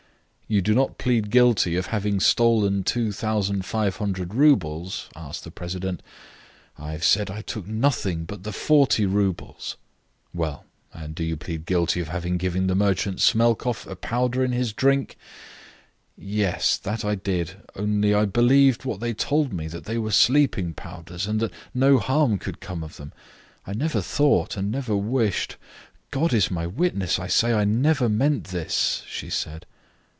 "You 0.53 0.61
do 0.61 0.75
not 0.75 0.97
plead 0.97 1.29
guilty 1.29 1.77
of 1.77 1.85
having 1.85 2.19
stolen 2.19 2.83
2,500 2.83 4.33
roubles?" 4.33 5.07
asked 5.15 5.45
the 5.45 5.49
president. 5.49 6.03
"I've 6.77 7.05
said 7.05 7.31
I 7.31 7.41
took 7.41 7.67
nothing 7.67 8.25
but 8.25 8.43
the 8.43 8.51
40 8.51 9.05
roubles." 9.05 9.77
"Well, 10.33 10.65
and 10.93 11.15
do 11.15 11.23
you 11.23 11.37
plead 11.37 11.65
guilty 11.65 12.01
of 12.01 12.09
having 12.09 12.35
given 12.35 12.67
the 12.67 12.75
merchant 12.75 13.21
Smelkoff 13.21 13.87
a 13.87 13.95
powder 13.95 14.43
in 14.43 14.51
his 14.51 14.73
drink?" 14.73 15.15
"Yes, 16.17 16.75
that 16.79 17.05
I 17.05 17.15
did. 17.15 17.53
Only 17.77 18.13
I 18.13 18.25
believed 18.25 18.83
what 18.83 18.99
they 18.99 19.13
told 19.13 19.53
me, 19.53 19.69
that 19.69 19.85
they 19.85 19.97
were 19.97 20.11
sleeping 20.11 20.73
powders, 20.73 21.27
and 21.27 21.39
that 21.39 21.53
no 21.73 21.97
harm 21.97 22.37
could 22.37 22.59
come 22.59 22.83
of 22.83 22.97
them. 22.97 23.13
I 23.65 23.71
never 23.71 24.01
thought, 24.01 24.57
and 24.57 24.69
never 24.69 24.97
wished... 24.97 25.55
God 26.09 26.33
is 26.33 26.51
my 26.51 26.67
witness; 26.67 27.19
I 27.19 27.27
say, 27.27 27.53
I 27.53 27.63
never 27.63 28.09
meant 28.09 28.47
this," 28.49 29.03
she 29.07 29.29
said. 29.29 29.65